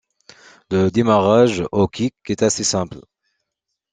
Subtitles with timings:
[0.71, 3.01] Le démarrage au kick est assez simple.